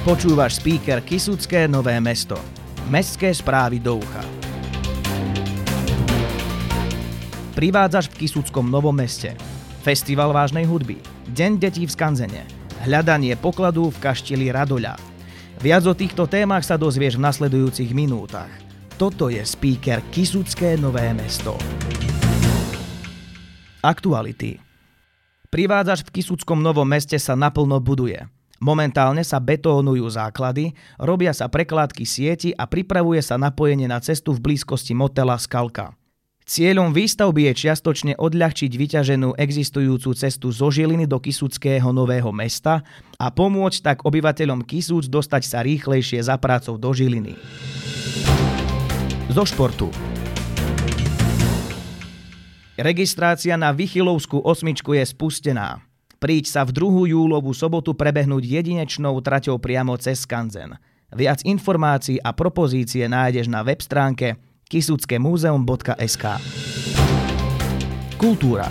Počúvaš 0.00 0.64
speaker 0.64 1.04
Kisucké 1.04 1.68
Nové 1.68 1.92
mesto. 2.00 2.32
Mestské 2.88 3.36
správy 3.36 3.84
do 3.84 4.00
ucha. 4.00 4.24
Privádzaš 7.52 8.08
v 8.08 8.24
Kisuckom 8.24 8.64
Novom 8.72 8.96
meste. 8.96 9.36
Festival 9.84 10.32
vážnej 10.32 10.64
hudby. 10.64 11.04
Deň 11.36 11.60
detí 11.60 11.84
v 11.84 11.92
Skanzene. 11.92 12.48
Hľadanie 12.80 13.36
pokladu 13.36 13.92
v 13.92 14.00
kašteli 14.00 14.48
Radoľa. 14.48 14.96
Viac 15.60 15.84
o 15.84 15.92
týchto 15.92 16.24
témach 16.24 16.64
sa 16.64 16.80
dozvieš 16.80 17.20
v 17.20 17.24
nasledujúcich 17.28 17.92
minútach. 17.92 18.48
Toto 18.96 19.28
je 19.28 19.44
speaker 19.44 20.00
Kisucké 20.08 20.80
Nové 20.80 21.12
mesto. 21.12 21.60
Aktuality. 23.84 24.64
Privádzaš 25.52 26.08
v 26.08 26.24
Kisuckom 26.24 26.64
Novom 26.64 26.88
meste 26.88 27.20
sa 27.20 27.36
naplno 27.36 27.76
buduje. 27.84 28.39
Momentálne 28.60 29.24
sa 29.24 29.40
betónujú 29.40 30.04
základy, 30.12 30.76
robia 31.00 31.32
sa 31.32 31.48
prekladky 31.48 32.04
sieti 32.04 32.52
a 32.52 32.68
pripravuje 32.68 33.24
sa 33.24 33.40
napojenie 33.40 33.88
na 33.88 33.96
cestu 34.04 34.36
v 34.36 34.52
blízkosti 34.52 34.92
motela 34.92 35.40
Skalka. 35.40 35.96
Cieľom 36.44 36.92
výstavby 36.92 37.48
je 37.48 37.52
čiastočne 37.56 38.12
odľahčiť 38.20 38.68
vyťaženú 38.68 39.38
existujúcu 39.40 40.12
cestu 40.12 40.52
zo 40.52 40.68
Žiliny 40.68 41.08
do 41.08 41.16
Kisuckého 41.16 41.88
nového 41.88 42.28
mesta 42.36 42.84
a 43.16 43.32
pomôcť 43.32 43.80
tak 43.80 43.98
obyvateľom 44.04 44.68
Kisúc 44.68 45.08
dostať 45.08 45.42
sa 45.46 45.64
rýchlejšie 45.64 46.20
za 46.20 46.36
prácou 46.36 46.76
do 46.76 46.92
Žiliny. 46.92 47.40
Zo 49.32 49.44
športu. 49.48 49.88
Registrácia 52.76 53.56
na 53.56 53.72
Vychylovskú 53.72 54.42
osmičku 54.44 54.92
je 54.98 55.04
spustená. 55.06 55.89
Príď 56.20 56.52
sa 56.52 56.68
v 56.68 56.76
2. 56.76 57.16
júlovú 57.16 57.56
sobotu 57.56 57.96
prebehnúť 57.96 58.44
jedinečnou 58.44 59.16
traťou 59.24 59.56
priamo 59.56 59.96
cez 59.96 60.20
Skanzen. 60.28 60.76
Viac 61.08 61.40
informácií 61.48 62.20
a 62.20 62.36
propozície 62.36 63.08
nájdeš 63.08 63.48
na 63.48 63.64
web 63.64 63.80
stránke 63.80 64.36
kisuckemuzeum.sk 64.68 66.24
Kultúra 68.20 68.68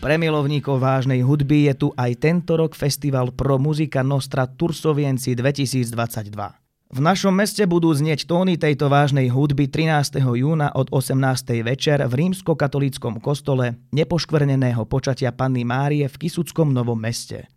Pre 0.00 0.16
milovníkov 0.16 0.80
vážnej 0.80 1.20
hudby 1.20 1.68
je 1.68 1.74
tu 1.76 1.88
aj 1.92 2.16
tento 2.16 2.56
rok 2.56 2.72
festival 2.72 3.36
Pro 3.36 3.60
Muzika 3.60 4.00
Nostra 4.00 4.48
Tursovienci 4.48 5.36
2022. 5.36 6.61
V 6.92 7.00
našom 7.00 7.32
meste 7.32 7.64
budú 7.64 7.88
znieť 7.88 8.28
tóny 8.28 8.60
tejto 8.60 8.92
vážnej 8.92 9.32
hudby 9.32 9.64
13. 9.64 10.20
júna 10.20 10.76
od 10.76 10.92
18. 10.92 11.16
večer 11.64 12.04
v 12.04 12.12
rímskokatolíckom 12.20 13.16
kostole 13.16 13.80
nepoškvrneného 13.96 14.84
počatia 14.84 15.32
Panny 15.32 15.64
Márie 15.64 16.04
v 16.04 16.12
Kisuckom 16.20 16.68
Novom 16.68 17.00
meste. 17.00 17.48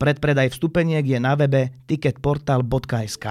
Predpredaj 0.00 0.56
vstupeniek 0.56 1.04
je 1.04 1.20
na 1.20 1.36
webe 1.36 1.76
ticketportal.sk 1.84 3.26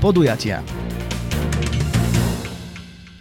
Podujatia 0.00 0.64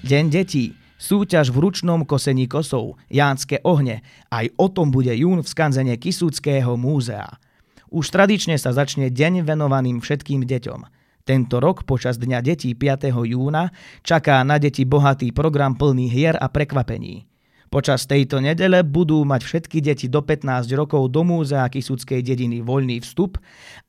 Deň 0.08 0.25
detí 0.31 0.72
Súťaž 0.95 1.52
v 1.52 1.67
ručnom 1.67 2.08
kosení 2.08 2.47
kosov, 2.47 2.95
Jánske 3.12 3.59
ohne. 3.67 4.08
Aj 4.31 4.47
o 4.56 4.72
tom 4.72 4.88
bude 4.88 5.12
jún 5.19 5.44
v 5.44 5.52
skanzene 5.52 6.00
Kisúckého 6.00 6.80
múzea. 6.80 7.51
Už 7.92 8.08
tradične 8.08 8.56
sa 8.56 8.72
začne 8.72 9.11
deň 9.11 9.44
venovaným 9.44 10.00
všetkým 10.00 10.47
deťom. 10.47 10.88
Tento 11.28 11.59
rok 11.59 11.84
počas 11.84 12.16
Dňa 12.16 12.39
detí 12.39 12.72
5. 12.72 13.11
júna 13.11 13.67
čaká 14.00 14.39
na 14.47 14.56
deti 14.64 14.88
bohatý 14.88 15.36
program 15.36 15.75
plný 15.75 16.08
hier 16.08 16.39
a 16.39 16.47
prekvapení. 16.47 17.28
Počas 17.67 18.08
tejto 18.08 18.39
nedele 18.39 18.88
budú 18.88 19.28
mať 19.28 19.44
všetky 19.44 19.84
deti 19.84 20.08
do 20.08 20.23
15 20.23 20.72
rokov 20.72 21.12
do 21.12 21.28
múzea 21.28 21.67
Kisúckej 21.67 22.23
dediny 22.23 22.64
voľný 22.64 23.03
vstup 23.03 23.36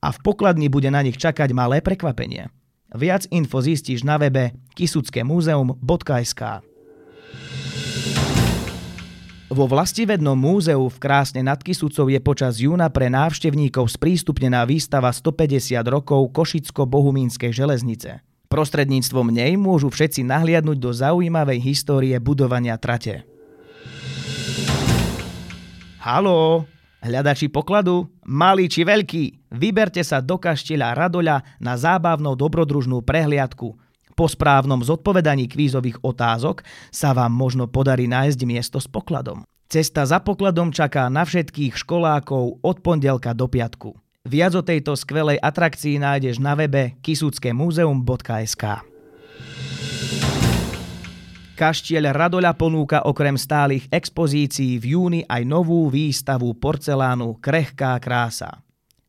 a 0.03 0.11
v 0.11 0.17
pokladni 0.19 0.67
bude 0.67 0.91
na 0.91 0.99
nich 0.99 1.15
čakať 1.15 1.55
malé 1.55 1.79
prekvapenie. 1.79 2.51
Viac 2.91 3.31
info 3.31 3.63
zistíš 3.63 4.03
na 4.03 4.19
webe 4.19 4.51
kisuckémuzeum.sk. 4.75 6.72
Vo 9.53 9.69
vlastivednom 9.69 10.33
múzeu 10.33 10.81
v 10.89 10.97
krásne 10.97 11.45
nad 11.45 11.61
Kisúcov 11.61 12.09
je 12.09 12.17
počas 12.17 12.57
júna 12.57 12.89
pre 12.89 13.05
návštevníkov 13.05 13.85
sprístupnená 13.85 14.65
výstava 14.65 15.13
150 15.13 15.77
rokov 15.85 16.33
Košicko-Bohumínskej 16.33 17.53
železnice. 17.53 18.25
Prostredníctvom 18.49 19.29
nej 19.29 19.53
môžu 19.53 19.93
všetci 19.93 20.25
nahliadnúť 20.25 20.77
do 20.81 20.89
zaujímavej 20.89 21.61
histórie 21.69 22.17
budovania 22.17 22.81
trate. 22.81 23.29
Haló, 26.01 26.65
hľadači 27.05 27.45
pokladu, 27.53 28.09
malý 28.25 28.65
či 28.65 28.81
veľký, 28.81 29.53
vyberte 29.53 30.01
sa 30.01 30.17
do 30.17 30.41
kaštieľa 30.41 30.97
Radoľa 30.97 31.61
na 31.61 31.77
zábavnou 31.77 32.33
dobrodružnú 32.33 33.05
prehliadku– 33.05 33.77
po 34.13 34.29
správnom 34.29 34.81
zodpovedaní 34.85 35.49
kvízových 35.49 36.01
otázok 36.05 36.61
sa 36.93 37.13
vám 37.13 37.33
možno 37.33 37.69
podarí 37.69 38.05
nájsť 38.09 38.39
miesto 38.45 38.77
s 38.77 38.87
pokladom. 38.87 39.45
Cesta 39.67 40.05
za 40.05 40.21
pokladom 40.21 40.69
čaká 40.69 41.09
na 41.09 41.25
všetkých 41.25 41.73
školákov 41.73 42.61
od 42.61 42.77
pondelka 42.85 43.33
do 43.33 43.49
piatku. 43.49 43.97
Viac 44.23 44.53
o 44.55 44.63
tejto 44.63 44.95
skvelej 44.95 45.41
atrakcii 45.41 45.99
nájdeš 45.99 46.39
na 46.39 46.55
webe 46.55 46.95
kisuckemuzeum.sk 47.03 48.63
Kaštieľ 51.53 52.17
Radoľa 52.17 52.57
ponúka 52.57 53.05
okrem 53.05 53.37
stálych 53.37 53.85
expozícií 53.93 54.81
v 54.81 54.97
júni 54.97 55.21
aj 55.29 55.41
novú 55.45 55.85
výstavu 55.85 56.55
porcelánu 56.57 57.37
Krehká 57.37 57.93
krása. 58.01 58.63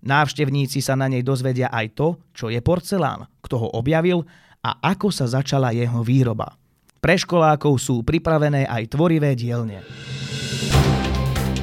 Návštevníci 0.04 0.84
sa 0.84 0.92
na 0.92 1.08
nej 1.08 1.24
dozvedia 1.24 1.72
aj 1.72 1.86
to, 1.96 2.08
čo 2.36 2.52
je 2.52 2.60
porcelán, 2.60 3.24
kto 3.40 3.64
ho 3.64 3.68
objavil 3.72 4.28
a 4.64 4.80
ako 4.80 5.12
sa 5.12 5.28
začala 5.28 5.76
jeho 5.76 6.00
výroba. 6.00 6.56
Pre 7.04 7.12
školákov 7.20 7.76
sú 7.76 8.00
pripravené 8.00 8.64
aj 8.64 8.96
tvorivé 8.96 9.36
dielne. 9.36 9.84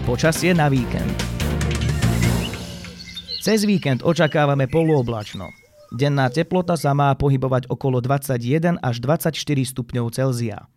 Počasie 0.05 0.53
na 0.53 0.69
víkend. 0.69 1.09
Cez 3.41 3.65
víkend 3.65 4.05
očakávame 4.05 4.69
poluoblačno. 4.69 5.49
Denná 5.89 6.29
teplota 6.29 6.77
sa 6.77 6.93
má 6.93 7.09
pohybovať 7.17 7.65
okolo 7.73 8.05
21 8.05 8.77
až 8.85 9.01
24 9.01 9.33
stupňov 9.65 10.05
Celzia. 10.13 10.69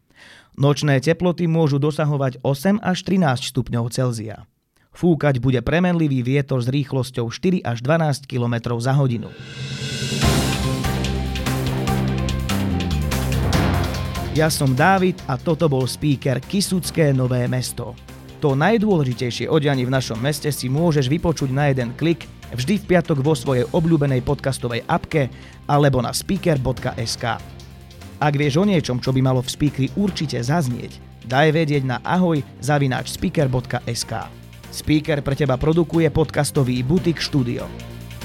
Nočné 0.57 0.97
teploty 1.05 1.45
môžu 1.45 1.77
dosahovať 1.77 2.41
8 2.41 2.81
až 2.81 2.99
13 3.05 3.53
stupňov 3.53 3.85
Celzia. 3.93 4.49
Fúkať 4.97 5.45
bude 5.45 5.61
premenlivý 5.61 6.25
vietor 6.25 6.65
s 6.65 6.73
rýchlosťou 6.73 7.29
4 7.29 7.61
až 7.69 7.79
12 7.85 8.31
km 8.31 8.81
za 8.81 8.97
hodinu. 8.97 9.29
Ja 14.35 14.51
som 14.51 14.75
Dávid 14.75 15.15
a 15.31 15.39
toto 15.39 15.71
bol 15.71 15.87
speaker 15.87 16.43
Kisucké 16.43 17.15
Nové 17.15 17.47
mesto. 17.47 17.95
To 18.43 18.59
najdôležitejšie 18.59 19.47
o 19.47 19.63
v 19.63 19.87
našom 19.87 20.19
meste 20.19 20.51
si 20.51 20.67
môžeš 20.67 21.07
vypočuť 21.07 21.55
na 21.55 21.71
jeden 21.71 21.95
klik 21.95 22.27
vždy 22.51 22.83
v 22.83 22.85
piatok 22.85 23.23
vo 23.23 23.39
svojej 23.39 23.63
obľúbenej 23.71 24.27
podcastovej 24.27 24.83
apke 24.91 25.31
alebo 25.71 26.03
na 26.03 26.11
speaker.sk. 26.11 27.25
Ak 28.19 28.35
vieš 28.35 28.59
o 28.59 28.67
niečom, 28.67 28.99
čo 28.99 29.15
by 29.15 29.23
malo 29.23 29.39
v 29.39 29.55
speakeri 29.55 29.87
určite 29.95 30.43
zaznieť, 30.43 30.99
daj 31.31 31.55
vedieť 31.55 31.87
na 31.87 32.03
ahoj 32.03 32.43
zavináč 32.59 33.15
speaker.sk. 33.15 34.13
Speaker 34.75 35.23
pre 35.23 35.39
teba 35.39 35.55
produkuje 35.55 36.11
podcastový 36.11 36.83
Butik 36.83 37.23
Studio. 37.23 37.71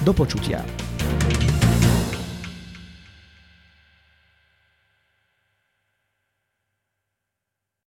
Do 0.01 0.17
počutia. 0.17 0.88